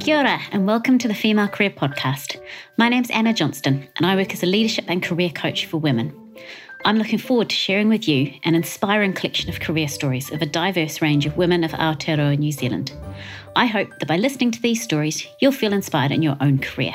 [0.00, 2.40] Kia ora, and welcome to the Female Career Podcast.
[2.76, 6.12] My name's Anna Johnston, and I work as a leadership and career coach for women.
[6.84, 10.46] I'm looking forward to sharing with you an inspiring collection of career stories of a
[10.46, 12.92] diverse range of women of Aotearoa New Zealand.
[13.54, 16.94] I hope that by listening to these stories, you'll feel inspired in your own career.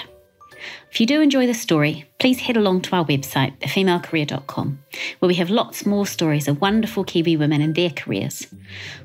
[0.91, 4.79] If you do enjoy this story, please head along to our website, thefemalecareer.com,
[5.19, 8.47] where we have lots more stories of wonderful Kiwi women and their careers.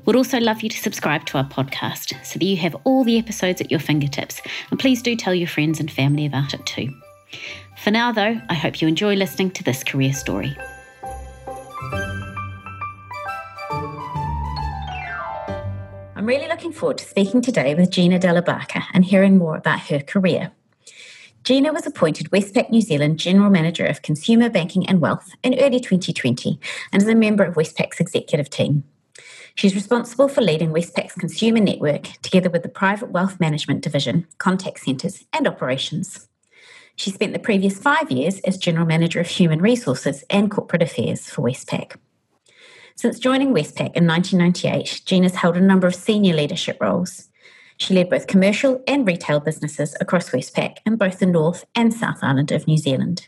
[0.05, 3.17] We'd also love you to subscribe to our podcast so that you have all the
[3.17, 6.89] episodes at your fingertips, and please do tell your friends and family about it too.
[7.77, 10.55] For now, though, I hope you enjoy listening to this career story.
[16.15, 19.99] I'm really looking forward to speaking today with Gina Dellabarca and hearing more about her
[19.99, 20.53] career.
[21.43, 25.81] Gina was appointed Westpac New Zealand General Manager of Consumer Banking and Wealth in early
[25.81, 26.57] 2020
[26.93, 28.85] and is a member of Westpac's executive team.
[29.55, 34.79] She's responsible for leading Westpac's consumer network together with the private wealth management division, contact
[34.79, 36.29] centres, and operations.
[36.95, 41.29] She spent the previous five years as General Manager of Human Resources and Corporate Affairs
[41.29, 41.97] for Westpac.
[42.95, 47.27] Since joining Westpac in 1998, Gina's held a number of senior leadership roles.
[47.83, 52.19] She led both commercial and retail businesses across Westpac in both the North and South
[52.21, 53.27] Island of New Zealand.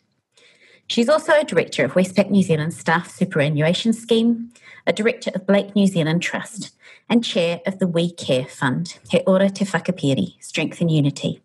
[0.88, 4.54] She's also a director of Westpac New Zealand Staff Superannuation Scheme,
[4.88, 6.74] a director of Blake New Zealand Trust,
[7.10, 11.42] and chair of the We Care Fund, He Ora Te Whakapiri, Strength and Unity.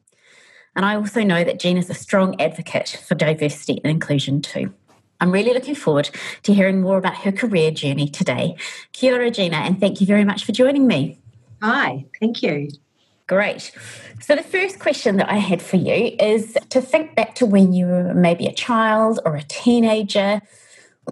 [0.76, 4.72] And I also know that Jean is a strong advocate for diversity and inclusion too.
[5.20, 6.10] I'm really looking forward
[6.44, 8.54] to hearing more about her career journey today.
[8.92, 11.18] Kia ora, Gina, and thank you very much for joining me.
[11.60, 12.68] Hi, thank you.
[13.30, 13.70] Great.
[14.20, 17.72] So, the first question that I had for you is to think back to when
[17.72, 20.42] you were maybe a child or a teenager.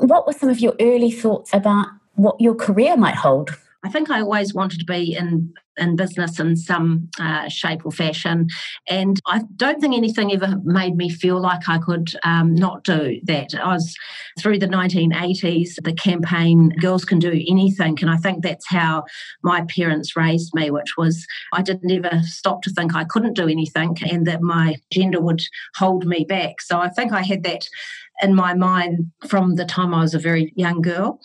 [0.00, 3.50] What were some of your early thoughts about what your career might hold?
[3.88, 7.92] I think I always wanted to be in in business in some uh, shape or
[7.92, 8.48] fashion,
[8.86, 13.18] and I don't think anything ever made me feel like I could um, not do
[13.24, 13.54] that.
[13.54, 13.96] I was
[14.38, 19.04] through the 1980s, the campaign "Girls Can Do Anything," and I think that's how
[19.42, 23.48] my parents raised me, which was I didn't ever stop to think I couldn't do
[23.48, 25.40] anything, and that my gender would
[25.76, 26.60] hold me back.
[26.60, 27.66] So I think I had that
[28.22, 31.20] in my mind from the time I was a very young girl.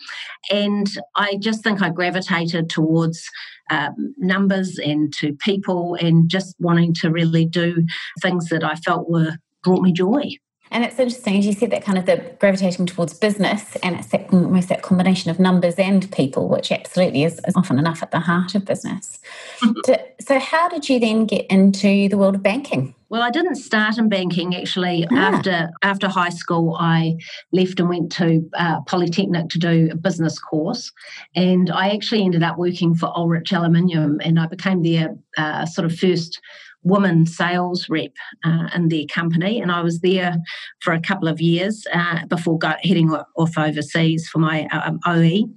[0.50, 3.28] And I just think I gravitated towards
[3.70, 7.84] um, numbers and to people and just wanting to really do
[8.20, 10.22] things that I felt were brought me joy.
[10.70, 14.08] And it's interesting, as you said, that kind of the gravitating towards business and it's
[14.08, 18.10] that, almost that combination of numbers and people, which absolutely is, is often enough at
[18.10, 19.20] the heart of business.
[19.62, 19.80] Mm-hmm.
[19.86, 22.93] so, so, how did you then get into the world of banking?
[23.10, 25.06] Well, I didn't start in banking actually.
[25.10, 25.34] Ah.
[25.34, 27.16] After after high school, I
[27.52, 30.90] left and went to uh, Polytechnic to do a business course,
[31.34, 35.84] and I actually ended up working for Ullrich Aluminium, and I became their uh, sort
[35.84, 36.40] of first
[36.82, 38.12] woman sales rep
[38.44, 40.36] uh, in their company, and I was there
[40.80, 45.48] for a couple of years uh, before heading off overseas for my um, OE.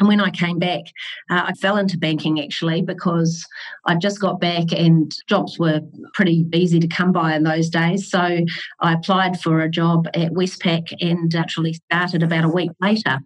[0.00, 0.84] And when I came back,
[1.30, 3.46] uh, I fell into banking actually because
[3.86, 5.80] I just got back and jobs were
[6.14, 8.10] pretty easy to come by in those days.
[8.10, 8.40] So
[8.80, 13.20] I applied for a job at Westpac and actually started about a week later.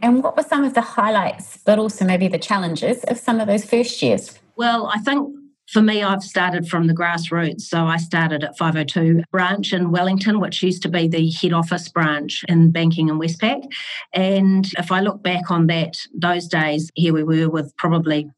[0.00, 3.48] And what were some of the highlights, but also maybe the challenges of some of
[3.48, 4.38] those first years?
[4.54, 5.34] Well, I think
[5.68, 7.62] for me, I've started from the grassroots.
[7.62, 11.88] So I started at 502 branch in Wellington, which used to be the head office
[11.88, 13.62] branch in banking in Westpac.
[14.14, 18.30] And if I look back on that, those days, here we were with probably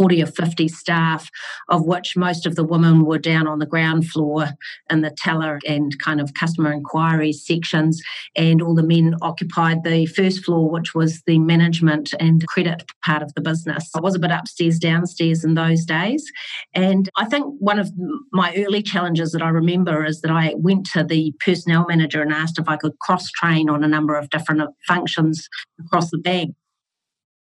[0.00, 1.28] 40 or 50 staff,
[1.68, 4.48] of which most of the women were down on the ground floor
[4.88, 8.00] in the teller and kind of customer inquiries sections,
[8.34, 13.22] and all the men occupied the first floor, which was the management and credit part
[13.22, 13.90] of the business.
[13.94, 16.24] I was a bit upstairs, downstairs in those days.
[16.74, 17.90] And I think one of
[18.32, 22.32] my early challenges that I remember is that I went to the personnel manager and
[22.32, 25.46] asked if I could cross train on a number of different functions
[25.84, 26.54] across the bank.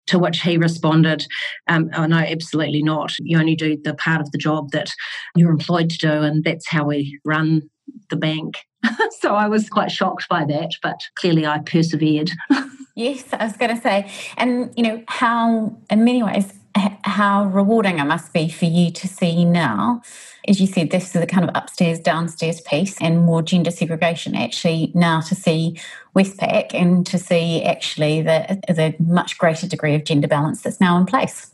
[0.08, 1.26] To which he responded,
[1.68, 3.14] um, Oh, no, absolutely not.
[3.20, 4.92] You only do the part of the job that
[5.36, 7.70] you're employed to do, and that's how we run
[8.10, 8.58] the bank.
[9.20, 12.32] so I was quite shocked by that, but clearly I persevered.
[12.96, 18.00] yes, I was going to say, and you know, how, in many ways, how rewarding
[18.00, 20.02] it must be for you to see now.
[20.48, 24.36] As you said, this is a kind of upstairs, downstairs piece and more gender segregation.
[24.36, 25.80] Actually, now to see
[26.16, 30.98] Westpac and to see actually the, the much greater degree of gender balance that's now
[30.98, 31.53] in place.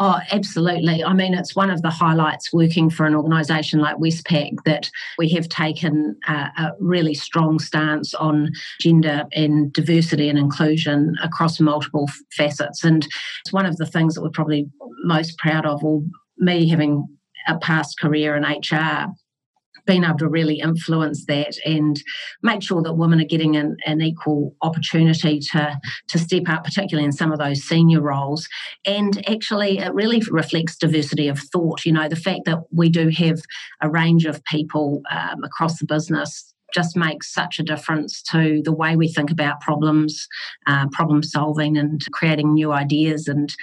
[0.00, 1.04] Oh, absolutely.
[1.04, 5.28] I mean, it's one of the highlights working for an organisation like Westpac that we
[5.30, 8.50] have taken a, a, really strong stance on
[8.80, 12.82] gender and diversity and inclusion across multiple facets.
[12.82, 13.06] And
[13.44, 14.66] it's one of the things that we're probably
[15.04, 16.02] most proud of, or
[16.38, 17.06] me having
[17.46, 19.06] a past career in HR,
[19.86, 22.02] being able to really influence that and
[22.42, 25.78] make sure that women are getting an, an equal opportunity to,
[26.08, 28.48] to step up, particularly in some of those senior roles.
[28.84, 31.84] And actually, it really reflects diversity of thought.
[31.84, 33.40] You know, the fact that we do have
[33.80, 38.72] a range of people um, across the business just makes such a difference to the
[38.72, 40.26] way we think about problems,
[40.66, 43.28] uh, problem solving, and creating new ideas.
[43.28, 43.54] And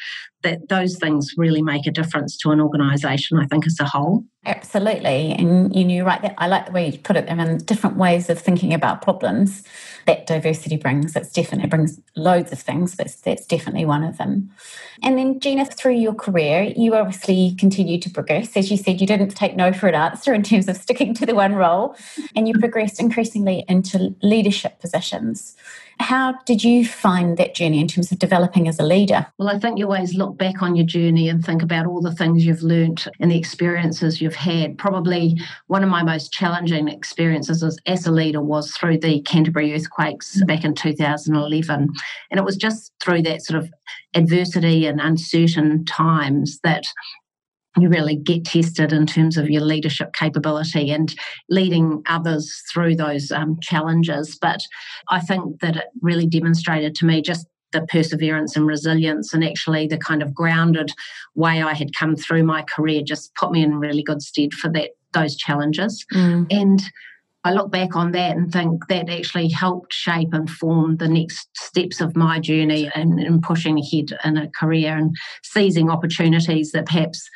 [0.44, 4.24] that those things really make a difference to an organisation, I think, as a whole.
[4.44, 5.34] Absolutely.
[5.34, 7.98] And you know, right, there, I like the way you put it, there in different
[7.98, 9.64] ways of thinking about problems
[10.08, 11.16] that diversity brings.
[11.16, 14.50] It's definitely, it brings loads of things, but that's definitely one of them.
[15.04, 18.58] And then, Gina, through your career, you obviously continued to progress.
[18.58, 21.26] As you said, you didn't take no for an answer in terms of sticking to
[21.28, 21.96] the one role,
[22.36, 25.56] and you progressed increasingly into leadership positions.
[26.00, 29.28] How did you find that journey in terms of developing as a leader?
[29.38, 32.14] Well, I think you always look back on your journey and think about all the
[32.14, 34.78] things you've learnt and the experiences you've had.
[34.78, 39.74] Probably one of my most challenging experiences as, as a leader was through the Canterbury
[39.74, 40.48] earthquakes mm.
[40.48, 41.90] back in 2011.
[42.32, 43.72] And it was just through that sort of
[44.14, 46.84] adversity and uncertain times that
[47.78, 51.16] you really get tested in terms of your leadership capability and
[51.50, 54.38] leading others through those um, challenges.
[54.42, 54.62] But
[55.10, 59.88] I think that it really demonstrated to me just the perseverance and resilience and actually
[59.88, 60.92] the kind of grounded
[61.36, 64.70] way I had come through my career just put me in really good stead for
[64.72, 66.06] that those challenges.
[66.14, 66.48] Mm.
[66.50, 66.82] And
[67.44, 71.50] I look back on that and think that actually helped shape and form the next
[71.58, 76.86] steps of my journey and, and pushing ahead in a career and seizing opportunities that
[76.86, 77.28] perhaps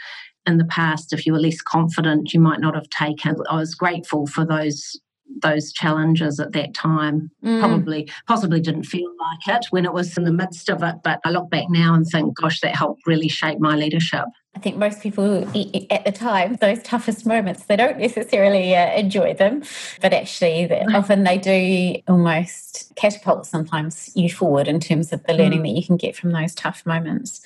[0.48, 3.36] in the past, if you were less confident, you might not have taken.
[3.50, 5.00] I was grateful for those
[5.42, 7.32] those challenges at that time.
[7.44, 7.60] Mm.
[7.60, 11.20] Probably, possibly didn't feel like it when it was in the midst of it, but
[11.26, 14.26] I look back now and think, gosh, that helped really shape my leadership.
[14.56, 15.44] I think most people
[15.92, 19.64] at the time, those toughest moments, they don't necessarily uh, enjoy them,
[20.02, 25.60] but actually, often they do almost catapult sometimes you forward in terms of the learning
[25.60, 25.64] mm.
[25.64, 27.42] that you can get from those tough moments.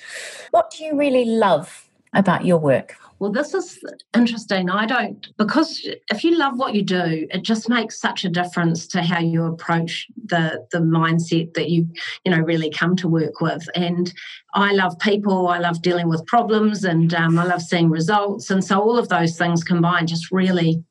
[0.52, 2.96] What do you really love about your work?
[3.20, 3.78] Well, this is
[4.16, 4.70] interesting.
[4.70, 8.86] I don't, because if you love what you do, it just makes such a difference
[8.88, 11.86] to how you approach the, the mindset that you,
[12.24, 13.68] you know, really come to work with.
[13.74, 14.10] And
[14.54, 18.50] I love people, I love dealing with problems, and um, I love seeing results.
[18.50, 20.82] And so all of those things combined just really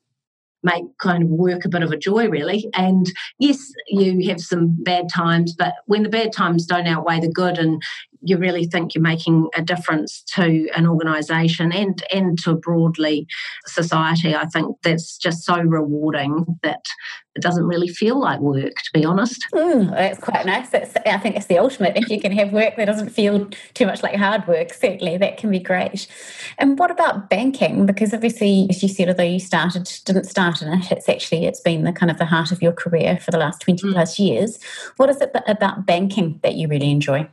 [0.62, 2.68] make kind of work a bit of a joy, really.
[2.74, 7.28] And yes, you have some bad times, but when the bad times don't outweigh the
[7.28, 7.82] good and
[8.22, 13.26] you really think you're making a difference to an organisation and and to broadly
[13.66, 14.34] society.
[14.34, 16.84] I think that's just so rewarding that
[17.36, 19.40] it doesn't really feel like work, to be honest.
[19.54, 20.70] Mm, that's quite nice.
[20.70, 21.96] That's, I think it's the ultimate.
[21.96, 25.36] If you can have work that doesn't feel too much like hard work, certainly that
[25.36, 26.08] can be great.
[26.58, 27.86] And what about banking?
[27.86, 31.60] Because obviously, as you said, although you started didn't start in it, it's actually it's
[31.60, 33.92] been the kind of the heart of your career for the last twenty mm.
[33.92, 34.58] plus years.
[34.96, 37.28] What is it about banking that you really enjoy?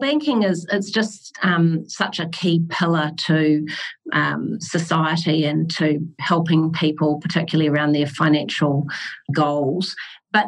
[0.00, 3.66] Banking is it's just um, such a key pillar to
[4.12, 8.86] um, society and to helping people, particularly around their financial
[9.32, 9.94] goals.
[10.32, 10.46] But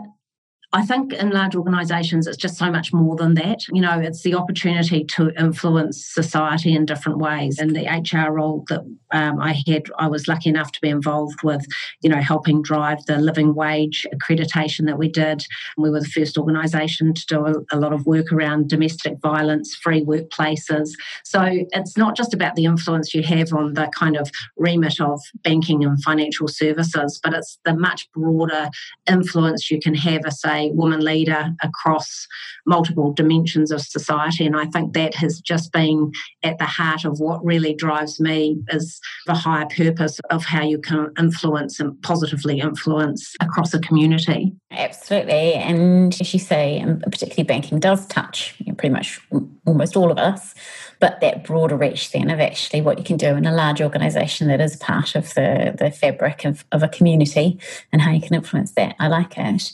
[0.75, 3.69] I think in large organisations, it's just so much more than that.
[3.69, 7.59] You know, it's the opportunity to influence society in different ways.
[7.59, 8.81] And the HR role that
[9.13, 11.67] um, I had, I was lucky enough to be involved with,
[12.01, 15.45] you know, helping drive the living wage accreditation that we did.
[15.77, 19.75] We were the first organisation to do a, a lot of work around domestic violence,
[19.75, 20.89] free workplaces.
[21.23, 25.21] So it's not just about the influence you have on the kind of remit of
[25.45, 28.71] banking and financial services, but it's the much broader
[29.07, 30.25] influence you can have,
[30.73, 32.27] woman leader across
[32.67, 34.47] multiple dimensions of society.
[34.47, 38.59] And I think that has just been at the heart of what really drives me
[38.69, 44.53] is the higher purpose of how you can influence and positively influence across a community.
[44.73, 45.55] Absolutely.
[45.55, 49.21] And as you say, and particularly banking does touch you know, pretty much
[49.67, 50.55] almost all of us
[51.03, 54.47] but that broader reach then of actually what you can do in a large organisation
[54.47, 57.59] that is part of the, the fabric of, of a community
[57.93, 58.95] and how you can influence that.
[59.01, 59.73] I like it.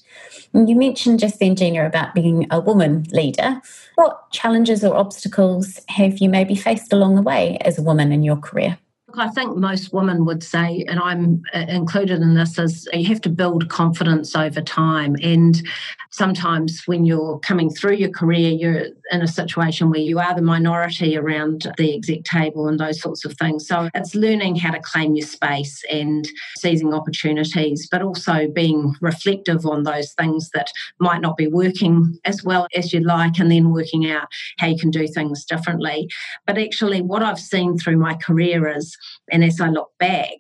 [0.55, 3.61] You mentioned just then, Gina, about being a woman leader.
[3.97, 8.23] What challenges or obstacles have you maybe faced along the way as a woman in
[8.23, 8.79] your career?
[9.15, 13.23] I think most women would say, and I'm uh, included in this, is you have
[13.23, 15.17] to build confidence over time.
[15.23, 15.67] And
[16.11, 20.43] sometimes when you're coming through your career, you're in a situation where you are the
[20.43, 23.67] minority around the exec table and those sorts of things.
[23.67, 29.65] So it's learning how to claim your space and seizing opportunities, but also being reflective
[29.65, 33.73] on those things that might not be working as well as you'd like, and then
[33.73, 36.11] working out how you can do things differently.
[36.47, 38.98] But actually, what I've seen through my career is
[39.31, 40.37] and as I look back,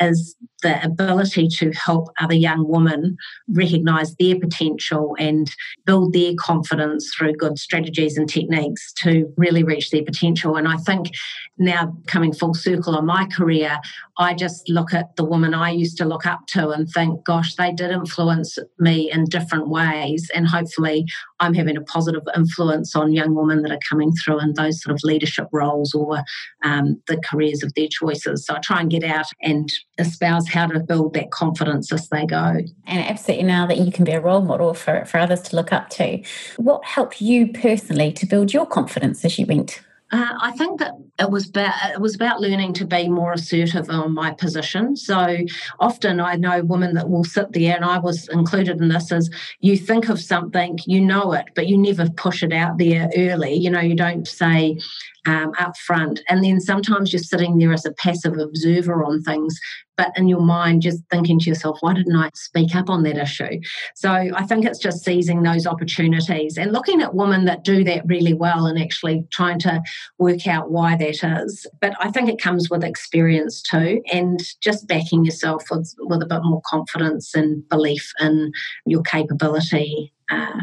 [0.00, 3.16] is the ability to help other young women
[3.48, 5.54] recognize their potential and
[5.84, 10.56] build their confidence through good strategies and techniques to really reach their potential.
[10.56, 11.10] And I think
[11.58, 13.78] now coming full circle on my career,
[14.18, 17.54] I just look at the woman I used to look up to and think, gosh,
[17.54, 20.30] they did influence me in different ways.
[20.34, 21.06] And hopefully,
[21.40, 24.94] I'm having a positive influence on young women that are coming through in those sort
[24.94, 26.22] of leadership roles or
[26.62, 28.46] um, the careers of their choices.
[28.46, 32.26] So I try and get out and espouse how to build that confidence as they
[32.26, 32.60] go.
[32.86, 35.72] And absolutely now that you can be a role model for, for others to look
[35.72, 36.22] up to,
[36.56, 39.82] what helped you personally to build your confidence as you went?
[40.12, 43.88] Uh, I think that it was about it was about learning to be more assertive
[43.88, 44.94] on my position.
[44.94, 45.38] So
[45.80, 49.10] often I know women that will sit there, and I was included in this.
[49.10, 49.30] Is
[49.60, 53.54] you think of something, you know it, but you never push it out there early.
[53.54, 54.78] You know, you don't say,
[55.26, 56.20] um, up front.
[56.28, 59.58] And then sometimes you're sitting there as a passive observer on things,
[59.96, 63.18] but in your mind, just thinking to yourself, why didn't I speak up on that
[63.18, 63.60] issue?
[63.94, 68.06] So I think it's just seizing those opportunities and looking at women that do that
[68.06, 69.82] really well and actually trying to
[70.18, 71.66] work out why that is.
[71.80, 76.26] But I think it comes with experience too, and just backing yourself with, with a
[76.26, 78.50] bit more confidence and belief in
[78.86, 80.12] your capability.
[80.30, 80.60] Uh,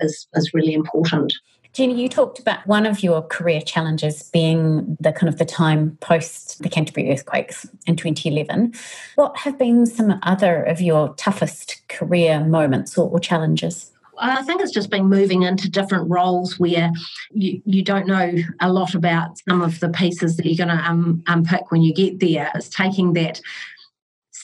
[0.00, 1.34] is, is really important.
[1.72, 5.96] Gina, you talked about one of your career challenges being the kind of the time
[6.00, 8.74] post the Canterbury earthquakes in 2011.
[9.14, 13.92] What have been some other of your toughest career moments or, or challenges?
[14.20, 16.90] I think it's just been moving into different roles where
[17.30, 20.84] you, you don't know a lot about some of the pieces that you're going to
[20.84, 22.50] um, unpick when you get there.
[22.54, 23.40] It's taking that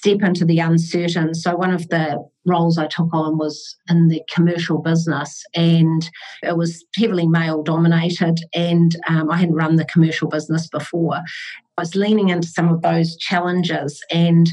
[0.05, 1.35] step into the uncertain.
[1.35, 6.09] So, one of the roles I took on was in the commercial business, and
[6.43, 11.17] it was heavily male dominated, and um, I hadn't run the commercial business before.
[11.17, 14.49] I was leaning into some of those challenges and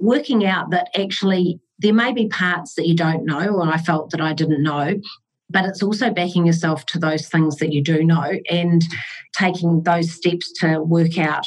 [0.00, 4.10] working out that actually there may be parts that you don't know, or I felt
[4.10, 4.96] that I didn't know,
[5.48, 8.82] but it's also backing yourself to those things that you do know and
[9.36, 11.46] taking those steps to work out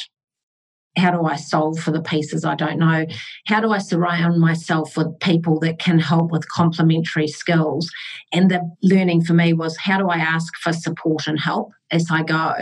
[0.98, 3.05] how do I solve for the pieces I don't know?
[3.48, 7.89] How do I surround myself with people that can help with complementary skills?
[8.33, 12.07] And the learning for me was how do I ask for support and help as
[12.12, 12.55] I go?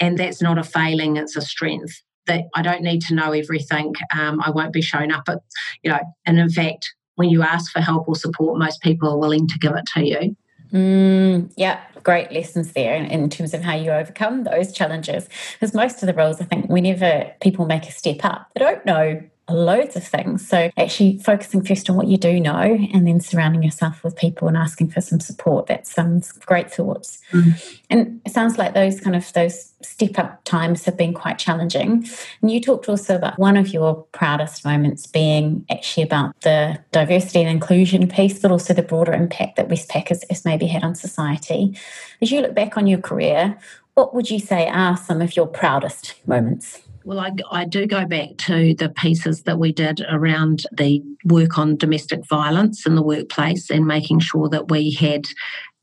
[0.00, 2.02] And that's not a failing, it's a strength.
[2.26, 3.94] That I don't need to know everything.
[4.14, 5.38] Um, I won't be shown up at,
[5.82, 9.18] you know, and in fact, when you ask for help or support, most people are
[9.18, 10.36] willing to give it to you.
[10.72, 15.28] Mm, yeah, great lessons there in, in, terms of how you overcome those challenges.
[15.54, 18.84] Because most of the roles, I think, whenever people make a step up, they don't
[18.84, 20.46] know loads of things.
[20.46, 24.48] So actually focusing first on what you do know and then surrounding yourself with people
[24.48, 25.66] and asking for some support.
[25.66, 27.20] That's some great thoughts.
[27.32, 27.78] Mm.
[27.90, 32.06] And it sounds like those kind of those step up times have been quite challenging.
[32.42, 37.40] And you talked also about one of your proudest moments being actually about the diversity
[37.40, 40.94] and inclusion piece, but also the broader impact that Westpac has, has maybe had on
[40.94, 41.76] society.
[42.20, 43.58] As you look back on your career,
[43.94, 46.82] what would you say are some of your proudest moments?
[47.08, 51.56] Well, I, I do go back to the pieces that we did around the work
[51.56, 55.24] on domestic violence in the workplace and making sure that we had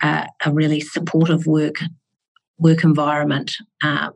[0.03, 1.77] uh, a really supportive work
[2.59, 3.55] work environment.
[3.81, 4.11] Um,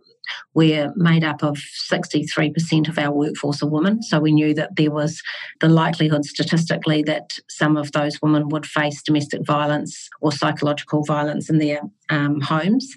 [0.54, 1.58] we're made up of
[1.92, 4.04] 63% of our workforce are women.
[4.04, 5.20] So we knew that there was
[5.62, 11.50] the likelihood statistically that some of those women would face domestic violence or psychological violence
[11.50, 12.88] in their um, homes.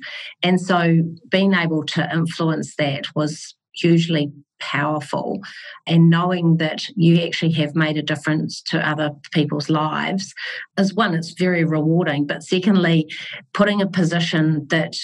[0.43, 0.99] And so
[1.31, 5.41] being able to influence that was hugely powerful.
[5.87, 10.33] And knowing that you actually have made a difference to other people's lives
[10.79, 13.09] is one it's very rewarding but secondly
[13.53, 14.95] putting a position that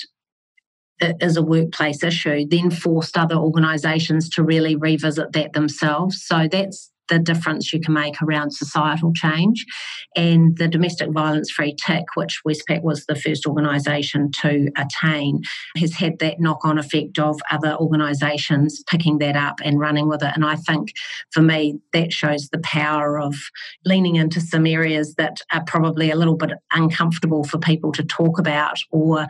[1.00, 6.24] is a workplace issue then forced other organizations to really revisit that themselves.
[6.24, 9.64] So that's the difference you can make around societal change.
[10.16, 15.42] And the domestic violence free tick, which Westpac was the first organisation to attain,
[15.76, 20.22] has had that knock on effect of other organisations picking that up and running with
[20.22, 20.32] it.
[20.34, 20.92] And I think
[21.30, 23.34] for me, that shows the power of
[23.84, 28.38] leaning into some areas that are probably a little bit uncomfortable for people to talk
[28.38, 29.26] about or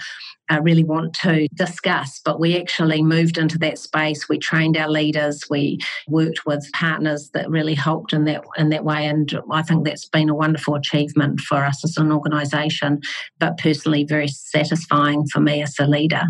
[0.50, 2.21] uh, really want to discuss.
[2.25, 4.28] But we actually moved into that space.
[4.28, 5.45] We trained our leaders.
[5.50, 5.78] We
[6.09, 9.07] worked with partners that really helped in that in that way.
[9.07, 13.00] And I think that's been a wonderful achievement for us as an organisation,
[13.38, 16.23] but personally very satisfying for me as a leader.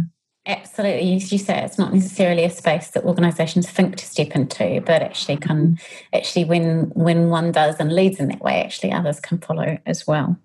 [0.48, 1.14] Absolutely.
[1.14, 5.02] As you say, it's not necessarily a space that organisations think to step into, but
[5.02, 5.78] actually can
[6.14, 10.06] actually when when one does and leads in that way, actually others can follow as
[10.06, 10.38] well.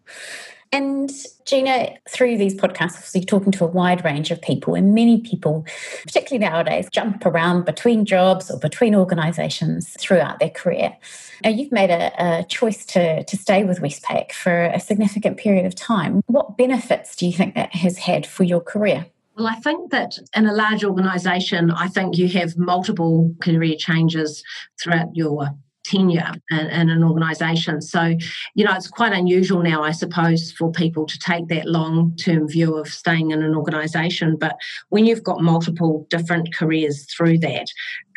[0.73, 1.11] And
[1.45, 5.67] Gina, through these podcasts, you're talking to a wide range of people, and many people,
[6.01, 10.97] particularly nowadays, jump around between jobs or between organisations throughout their career.
[11.43, 15.67] Now, you've made a, a, choice to, to stay with Westpac for a significant period
[15.67, 16.23] of time.
[16.25, 19.05] What benefits do you think that has had for your career?
[19.37, 24.43] Well, I think that in a large organisation, I think you have multiple career changes
[24.81, 25.51] throughout your
[25.83, 27.81] tenure in, an organisation.
[27.81, 28.15] So,
[28.55, 32.47] you know, it's quite unusual now, I suppose, for people to take that long term
[32.47, 34.37] view of staying in an organisation.
[34.37, 34.57] But
[34.89, 37.67] when you've got multiple different careers through that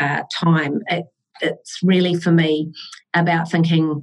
[0.00, 1.06] uh, time, it,
[1.40, 2.73] it's really for me
[3.14, 4.02] about thinking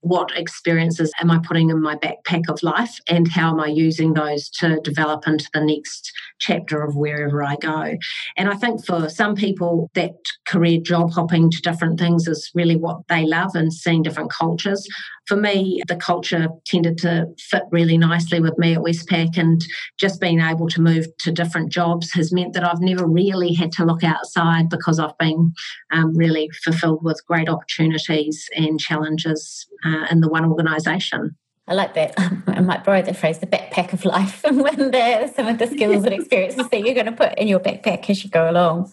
[0.00, 4.14] what experiences am I putting in my backpack of life and how am I using
[4.14, 7.96] those to develop into the next chapter of wherever I go.
[8.36, 10.14] And I think for some people, that
[10.46, 14.86] career job hopping to different things is really what they love and seeing different cultures.
[15.26, 19.64] For me, the culture tended to fit really nicely with me at Westpac, and
[19.98, 23.72] just being able to move to different jobs has meant that I've never really had
[23.72, 25.52] to look outside because I've been
[25.90, 31.36] um, really fulfilled with great opportunities and challenges uh, in the one organisation.
[31.68, 32.14] I like that.
[32.46, 35.66] I might borrow the phrase the backpack of life and when there's some of the
[35.66, 38.92] skills and experiences that you're going to put in your backpack as you go along.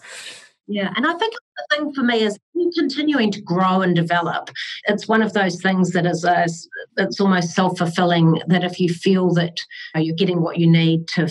[0.66, 2.38] Yeah, and I think the thing for me is
[2.74, 4.48] continuing to grow and develop.
[4.84, 6.46] It's one of those things that is a,
[6.96, 8.40] it's almost self fulfilling.
[8.46, 9.58] That if you feel that
[9.94, 11.28] you're getting what you need to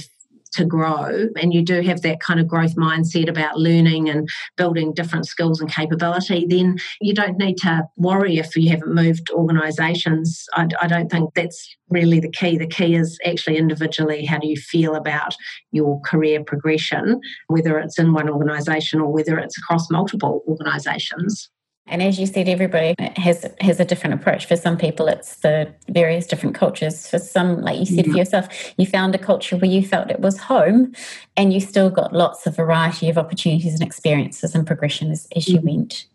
[0.54, 4.94] to grow and you do have that kind of growth mindset about learning and building
[4.94, 10.46] different skills and capability, then you don't need to worry if you haven't moved organisations.
[10.54, 12.58] I, I don't think that's really the key.
[12.58, 15.36] The key is actually individually how do you feel about
[15.72, 21.50] your career progression, whether it's in one organisation or whether it's across multiple organisations.
[21.88, 24.46] And as you said, everybody has has a different approach.
[24.46, 27.08] For some people, it's the various different cultures.
[27.08, 28.48] For some, like you said for yourself,
[28.78, 30.94] you found a culture where you felt it was home,
[31.36, 35.50] and you still got lots of variety of opportunities and experiences and progression as, as
[35.50, 35.68] you mm-hmm.
[35.68, 36.06] went.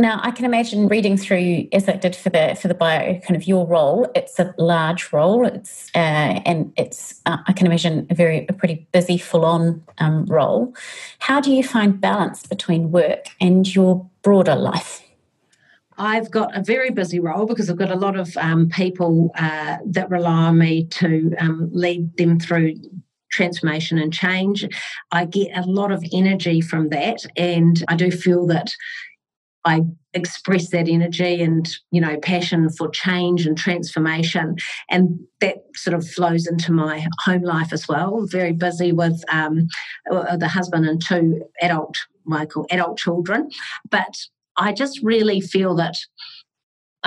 [0.00, 3.34] Now, I can imagine reading through, as I did for the for the bio, kind
[3.34, 4.08] of your role.
[4.14, 5.44] It's a large role.
[5.44, 9.82] It's uh, and it's uh, I can imagine a very a pretty busy, full on
[9.98, 10.72] um, role.
[11.18, 15.02] How do you find balance between work and your broader life?
[15.96, 19.78] I've got a very busy role because I've got a lot of um, people uh,
[19.86, 22.74] that rely on me to um, lead them through
[23.32, 24.68] transformation and change.
[25.12, 28.70] I get a lot of energy from that, and I do feel that
[29.64, 29.80] I
[30.18, 34.56] express that energy and you know passion for change and transformation,
[34.90, 38.18] and that sort of flows into my home life as well.
[38.18, 39.68] I'm very busy with um,
[40.10, 41.96] uh, the husband and two adult,
[42.50, 43.50] call adult children,
[43.90, 44.14] but
[44.56, 45.96] I just really feel that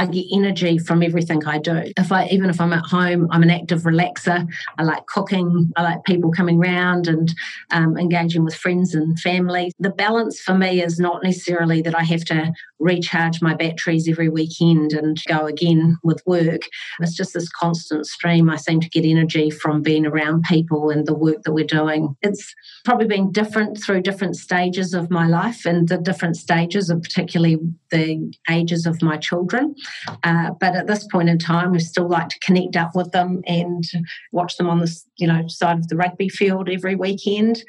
[0.01, 1.83] I get energy from everything I do.
[1.95, 4.47] If I even if I'm at home, I'm an active relaxer.
[4.79, 5.71] I like cooking.
[5.77, 7.31] I like people coming round and
[7.69, 9.71] um, engaging with friends and family.
[9.77, 14.27] The balance for me is not necessarily that I have to recharge my batteries every
[14.27, 16.61] weekend and go again with work.
[16.99, 18.49] It's just this constant stream.
[18.49, 22.15] I seem to get energy from being around people and the work that we're doing.
[22.23, 27.03] It's probably been different through different stages of my life and the different stages of
[27.03, 27.59] particularly
[27.91, 29.75] the ages of my children.
[30.23, 33.41] Uh, but at this point in time, we still like to connect up with them
[33.45, 33.83] and
[34.31, 37.63] watch them on the you know side of the rugby field every weekend.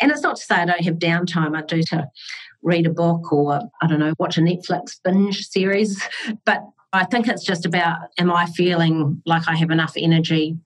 [0.00, 1.56] And it's not to say I don't have downtime.
[1.56, 2.08] I do to
[2.62, 6.02] read a book or I don't know watch a Netflix binge series,
[6.44, 6.62] but
[6.92, 10.56] I think it's just about am I feeling like I have enough energy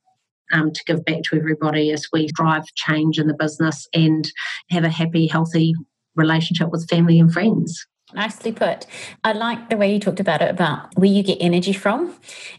[0.53, 4.31] um, to give back to everybody as we drive change in the business and
[4.71, 5.75] have a happy, healthy
[6.15, 7.87] relationship with family and friends.
[8.15, 8.87] Nicely put.
[9.25, 12.15] I like the way you talked about it about where you get energy from.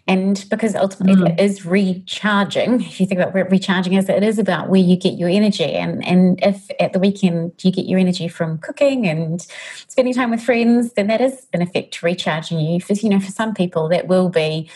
[0.08, 1.32] And because ultimately mm.
[1.32, 4.96] it is recharging, if you think about what recharging is, it is about where you
[4.96, 5.74] get your energy.
[5.74, 9.46] And and if at the weekend you get your energy from cooking and
[9.88, 12.80] spending time with friends, then that is in effect recharging you.
[12.80, 14.70] For you know, for some people that will be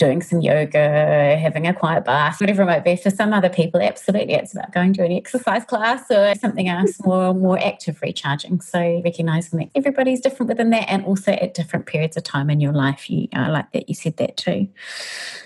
[0.00, 2.96] doing some yoga, having a quiet bath, whatever it might be.
[2.96, 6.98] For some other people, absolutely, it's about going to an exercise class or something else
[7.04, 8.62] more more active recharging.
[8.62, 12.60] So recognizing that everybody's different within that, and also at different periods of time in
[12.60, 13.10] your life.
[13.10, 14.68] You, I like that you said that too.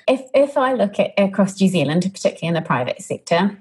[0.07, 3.59] If if I look at across New Zealand, particularly in the private sector,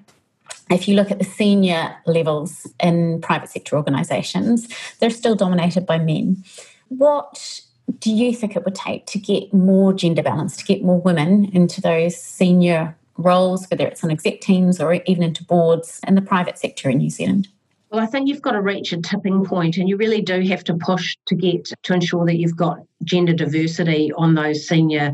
[0.69, 4.67] if you look at the senior levels in private sector organisations,
[4.99, 6.43] they're still dominated by men.
[6.89, 7.61] What
[7.99, 11.45] do you think it would take to get more gender balance, to get more women
[11.53, 16.21] into those senior roles, whether it's on exec teams or even into boards in the
[16.21, 17.47] private sector in New Zealand?
[17.91, 20.63] Well, I think you've got to reach a tipping point, and you really do have
[20.63, 25.13] to push to get to ensure that you've got gender diversity on those senior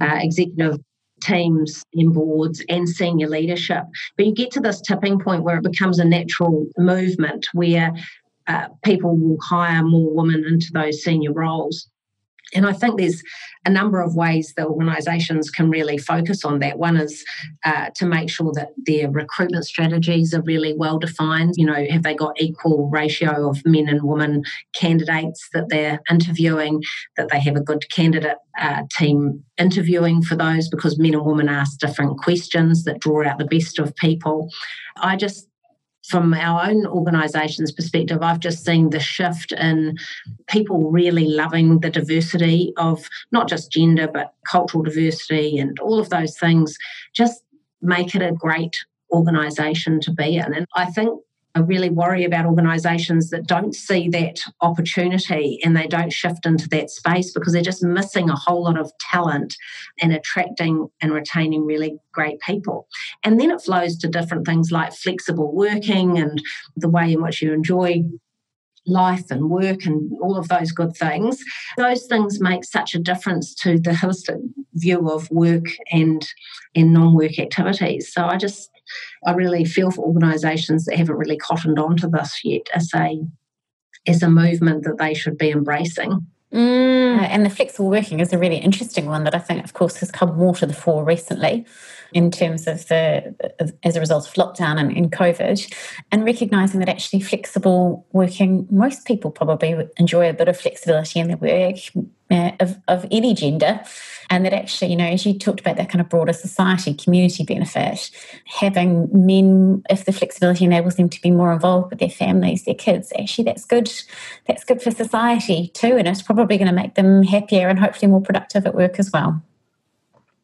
[0.00, 0.78] uh, executive
[1.22, 3.82] teams and boards and senior leadership.
[4.16, 7.92] But you get to this tipping point where it becomes a natural movement where
[8.46, 11.88] uh, people will hire more women into those senior roles.
[12.54, 13.22] And I think there's
[13.66, 16.78] a number of ways that organisations can really focus on that.
[16.78, 17.24] One is
[17.64, 21.54] uh, to make sure that their recruitment strategies are really well defined.
[21.56, 24.42] You know, have they got equal ratio of men and women
[24.74, 26.82] candidates that they're interviewing,
[27.16, 31.48] that they have a good candidate uh, team interviewing for those because men and women
[31.48, 34.48] ask different questions that draw out the best of people.
[35.02, 35.49] I just
[36.10, 39.96] from our own organisation's perspective, I've just seen the shift in
[40.48, 46.10] people really loving the diversity of not just gender, but cultural diversity and all of
[46.10, 46.76] those things
[47.14, 47.42] just
[47.80, 48.76] make it a great
[49.12, 50.52] organisation to be in.
[50.52, 51.20] And I think
[51.54, 56.68] I really worry about organisations that don't see that opportunity and they don't shift into
[56.68, 59.56] that space because they're just missing a whole lot of talent
[60.00, 62.86] and attracting and retaining really great people.
[63.24, 66.40] And then it flows to different things like flexible working and
[66.76, 68.04] the way in which you enjoy
[68.86, 71.42] life and work and all of those good things.
[71.76, 74.40] Those things make such a difference to the holistic
[74.74, 76.26] view of work and
[76.74, 78.12] and non-work activities.
[78.12, 78.70] So I just
[79.26, 83.20] I really feel for organisations that haven't really cottoned on to this yet as a
[84.06, 86.26] as a movement that they should be embracing.
[86.52, 89.98] Mm, and the flexible working is a really interesting one that I think, of course,
[89.98, 91.64] has come more to the fore recently
[92.12, 93.34] in terms of the
[93.82, 95.72] as a result of lockdown and, in COVID,
[96.10, 101.28] and recognizing that actually flexible working, most people probably enjoy a bit of flexibility in
[101.28, 101.76] their work
[102.30, 103.80] uh, of, of any gender,
[104.28, 107.44] and that actually, you know, as you talked about that kind of broader society community
[107.44, 108.10] benefit,
[108.46, 112.74] having men, if the flexibility enables them to be more involved with their families, their
[112.74, 113.90] kids, actually that's good.
[114.46, 118.10] That's good for society too, and it's probably going to make them happier and hopefully
[118.10, 119.42] more productive at work as well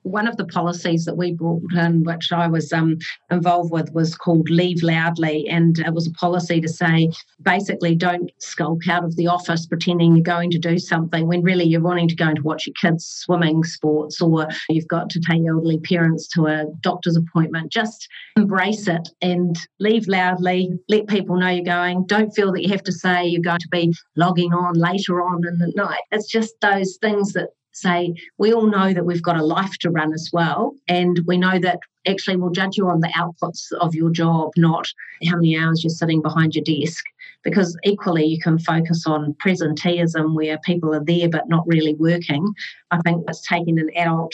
[0.07, 2.99] one of the policies that we brought in, which I was um,
[3.31, 5.49] involved with, was called Leave Loudly.
[5.49, 7.11] And it was a policy to say
[7.43, 11.65] basically don't skulk out of the office pretending you're going to do something when really
[11.65, 15.43] you're wanting to go and watch your kids' swimming sports or you've got to take
[15.47, 17.73] elderly parents to a doctor's appointment.
[17.73, 20.71] Just embrace it and leave loudly.
[20.89, 22.07] Let people know you're going.
[22.07, 25.47] Don't feel that you have to say you're going to be logging on later on
[25.47, 26.01] in the night.
[26.13, 29.91] It's just those things that say we all know that we've got a life to
[29.91, 30.75] run as well.
[30.89, 34.87] And we know that actually we'll judge you on the outputs of your job not
[35.29, 37.05] how many hours you're sitting behind your desk.
[37.43, 42.53] Because equally you can focus on presenteeism where people are there but not really working.
[42.91, 44.33] I think it's taking an adult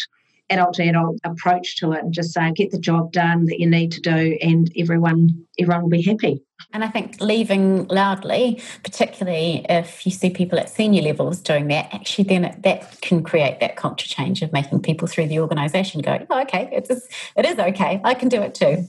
[0.52, 3.68] adult to adult approach to it and just say get the job done that you
[3.68, 9.66] need to do and everyone everyone will be happy and I think leaving loudly, particularly
[9.68, 13.76] if you see people at senior levels doing that, actually then that can create that
[13.76, 16.90] culture change of making people through the organisation go, oh, okay, it's
[17.36, 18.88] it is okay, I can do it too.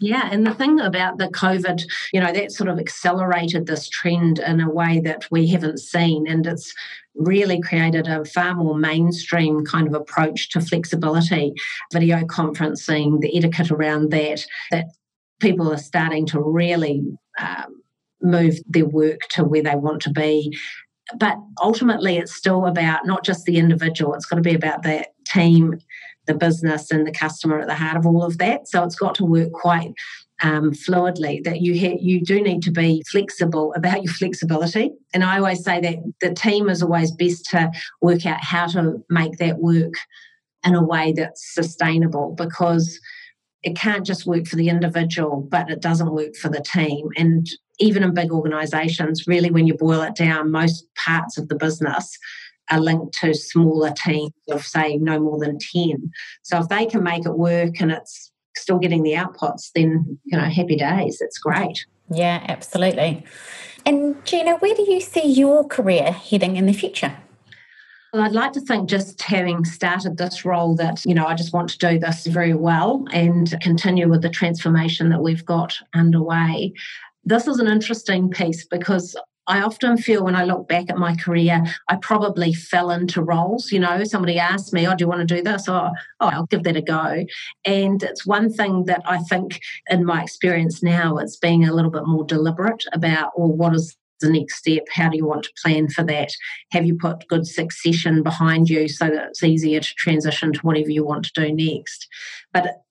[0.00, 1.82] Yeah, and the thing about the COVID,
[2.12, 6.26] you know, that sort of accelerated this trend in a way that we haven't seen.
[6.26, 6.74] And it's
[7.14, 11.54] really created a far more mainstream kind of approach to flexibility,
[11.92, 14.86] video conferencing, the etiquette around that, that
[15.40, 17.02] people are starting to really
[17.38, 17.82] um,
[18.20, 20.56] move their work to where they want to be.
[21.18, 25.06] But ultimately, it's still about not just the individual, it's got to be about the
[25.24, 25.78] team,
[26.26, 28.68] the business, and the customer at the heart of all of that.
[28.68, 29.94] So it's got to work quite
[30.42, 35.24] um, fluidly that you ha- you do need to be flexible about your flexibility and
[35.24, 39.38] i always say that the team is always best to work out how to make
[39.38, 39.94] that work
[40.62, 43.00] in a way that's sustainable because
[43.66, 47.08] it can't just work for the individual, but it doesn't work for the team.
[47.16, 47.48] And
[47.80, 52.16] even in big organizations, really, when you boil it down, most parts of the business
[52.70, 56.10] are linked to smaller teams of, say, no more than 10.
[56.42, 60.36] So if they can make it work and it's still getting the outputs, then, you
[60.36, 61.20] know, happy days.
[61.20, 61.86] It's great.
[62.10, 63.24] Yeah, absolutely.
[63.84, 67.16] And Gina, where do you see your career heading in the future?
[68.12, 71.52] Well, I'd like to think just having started this role that, you know, I just
[71.52, 76.72] want to do this very well and continue with the transformation that we've got underway.
[77.24, 79.16] This is an interesting piece because
[79.46, 83.70] I often feel when I look back at my career, I probably fell into roles.
[83.70, 85.68] You know, somebody asked me, Oh, do you want to do this?
[85.68, 87.24] Or, Oh, I'll give that a go.
[87.64, 91.90] And it's one thing that I think in my experience now, it's being a little
[91.90, 94.84] bit more deliberate about, well, what is the next step?
[94.92, 96.30] How do you want to plan for that?
[96.72, 100.90] Have you put good succession behind you so that it's easier to transition to whatever
[100.90, 102.08] you want to do next?
[102.52, 102.82] But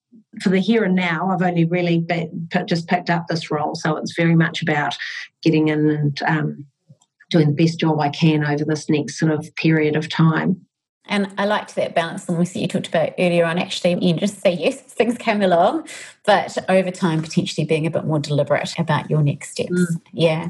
[0.41, 3.75] for the here and now, I've only really been, just picked up this role.
[3.75, 4.97] So it's very much about
[5.41, 6.65] getting in and um,
[7.30, 10.65] doing the best job I can over this next sort of period of time.
[11.08, 13.60] And I liked that balance almost that you talked about earlier on.
[13.60, 15.88] Actually, you just say yes, things came along,
[16.25, 19.71] but over time, potentially being a bit more deliberate about your next steps.
[19.71, 20.01] Mm.
[20.13, 20.49] Yeah.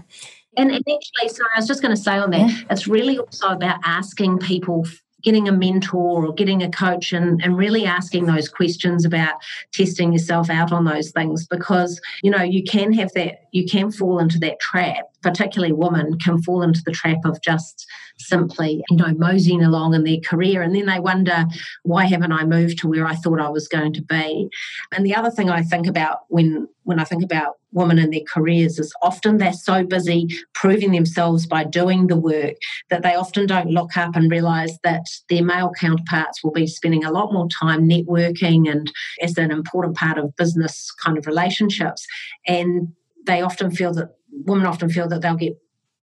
[0.58, 2.58] And, and actually, sorry, I was just going to say on that, yeah.
[2.70, 4.88] it's really also about asking people
[5.26, 9.34] getting a mentor or getting a coach and, and really asking those questions about
[9.74, 13.92] testing yourself out on those things because you know you can have that you can
[13.92, 18.98] fall into that trap particularly women can fall into the trap of just simply you
[18.98, 20.62] know moseying along in their career.
[20.62, 21.46] And then they wonder
[21.82, 24.50] why haven't i moved to where i thought i was going to be?
[24.94, 28.22] And the other thing i think about when when i think about women in their
[28.32, 32.56] careers is often they're so busy proving themselves by doing the work
[32.90, 37.04] that they often don't look up and realize that their male counterparts will be spending
[37.04, 42.08] a lot more time networking and as an important part of business kind of relationships.
[42.48, 42.94] And
[43.26, 45.58] they often feel that women often feel that they'll get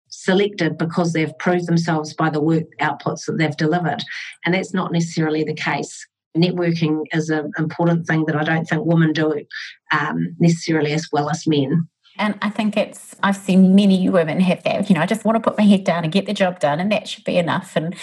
[0.09, 4.03] selected because they've proved themselves by the work outputs that they've delivered.
[4.45, 6.07] And that's not necessarily the case.
[6.37, 9.45] Networking is an important thing that I don't think women do
[9.91, 11.89] um, necessarily as well as men.
[12.19, 15.37] And I think it's, I've seen many women have that, you know, I just want
[15.37, 17.77] to put my head down and get the job done, and that should be enough.
[17.77, 17.95] And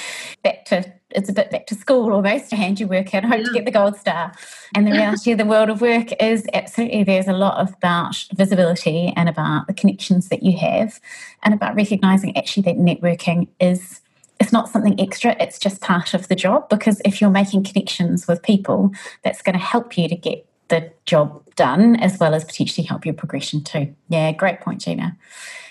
[0.43, 0.83] back to,
[1.15, 3.45] it's a bit back to school almost, to hand your work in, hope yeah.
[3.45, 4.34] to get the gold star.
[4.76, 9.13] And the reality of the world of work is absolutely there's a lot about visibility
[9.15, 10.99] and about the connections that you have,
[11.43, 14.02] and about recognizing actually that networking is
[14.39, 16.67] it's not something extra, it's just part of the job.
[16.67, 18.91] Because if you're making connections with people,
[19.23, 23.05] that's going to help you to get the job done as well as potentially help
[23.05, 23.95] your progression too.
[24.09, 25.15] Yeah, great point, Gina.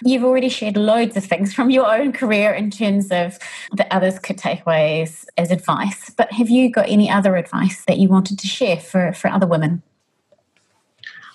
[0.04, 3.36] You've already shared loads of things from your own career in terms of
[3.72, 7.84] that others could take away as, as advice, but have you got any other advice
[7.86, 9.82] that you wanted to share for, for other women?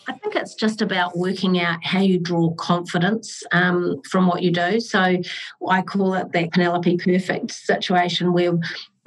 [0.10, 4.52] I think it's just about working out how you draw confidence um, from what you
[4.52, 4.80] do.
[4.80, 5.18] So
[5.68, 8.58] I call it that Penelope perfect situation where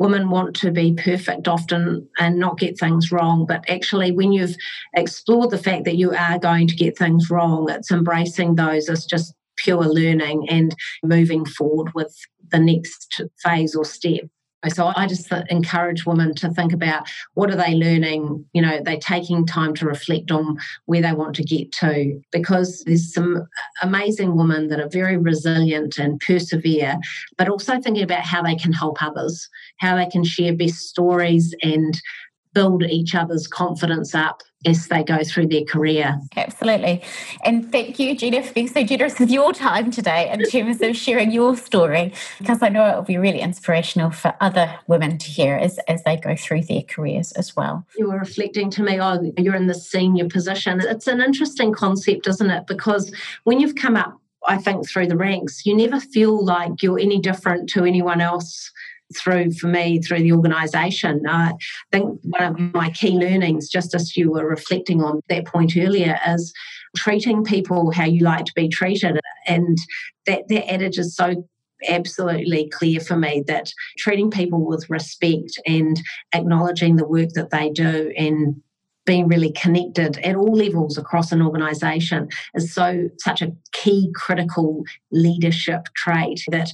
[0.01, 3.45] women want to be perfect often and not get things wrong.
[3.47, 4.57] But actually, when you've
[4.95, 9.05] explored the fact that you are going to get things wrong, it's embracing those as
[9.05, 12.17] just pure learning and moving forward with
[12.51, 14.23] the next phase or step.
[14.69, 18.45] So I just encourage women to think about what are they learning?
[18.53, 22.83] You know, they're taking time to reflect on where they want to get to because
[22.85, 23.47] there's some
[23.83, 26.99] amazing women that are very resilient and persevere,
[27.39, 31.55] but also thinking about how they can help others, how they can share best stories
[31.63, 31.99] and
[32.53, 36.21] build each other's confidence up as they go through their career.
[36.37, 37.03] Absolutely.
[37.45, 40.97] And thank you, Gina, for being so generous with your time today in terms of
[40.97, 45.27] sharing your story, because I know it will be really inspirational for other women to
[45.27, 47.87] hear as, as they go through their careers as well.
[47.97, 50.81] You were reflecting to me, oh, you're in the senior position.
[50.81, 52.67] It's an interesting concept, isn't it?
[52.67, 53.13] Because
[53.45, 57.19] when you've come up, I think, through the ranks, you never feel like you're any
[57.19, 58.73] different to anyone else
[59.17, 61.23] through for me through the organisation.
[61.29, 61.53] I
[61.93, 66.19] think one of my key learnings, just as you were reflecting on that point earlier,
[66.27, 66.53] is
[66.97, 69.77] treating people how you like to be treated, and
[70.27, 71.47] that that adage is so
[71.89, 76.01] absolutely clear for me that treating people with respect and
[76.35, 78.61] acknowledging the work that they do and
[79.07, 84.85] being really connected at all levels across an organization is so such a key critical
[85.11, 86.71] leadership trait that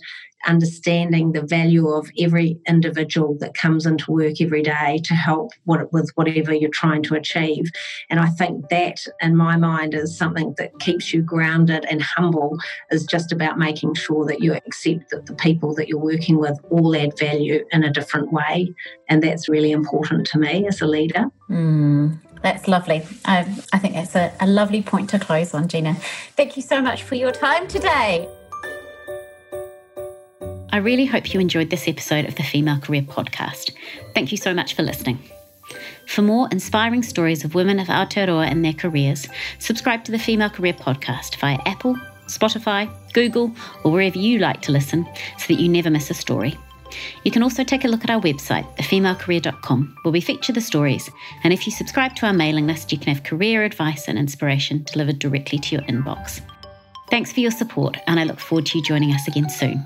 [0.46, 5.92] understanding the value of every individual that comes into work every day to help what,
[5.92, 7.70] with whatever you're trying to achieve.
[8.10, 12.58] And I think that, in my mind, is something that keeps you grounded and humble,
[12.90, 16.58] is just about making sure that you accept that the people that you're working with
[16.70, 18.74] all add value in a different way.
[19.08, 21.26] And that's really important to me as a leader.
[21.50, 23.02] Mm, that's lovely.
[23.24, 23.40] I,
[23.72, 25.94] I think that's a, a lovely point to close on, Gina.
[26.36, 28.28] Thank you so much for your time today.
[30.76, 33.72] I really hope you enjoyed this episode of the Female Career Podcast.
[34.14, 35.18] Thank you so much for listening.
[36.06, 39.26] For more inspiring stories of women of Aotearoa and their careers,
[39.58, 43.52] subscribe to the Female Career Podcast via Apple, Spotify, Google,
[43.84, 45.06] or wherever you like to listen
[45.38, 46.54] so that you never miss a story.
[47.24, 51.08] You can also take a look at our website, thefemalecareer.com, where we feature the stories.
[51.42, 54.84] And if you subscribe to our mailing list, you can have career advice and inspiration
[54.92, 56.42] delivered directly to your inbox.
[57.08, 59.82] Thanks for your support, and I look forward to you joining us again soon.